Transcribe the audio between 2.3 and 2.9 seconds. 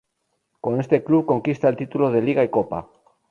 y Copa.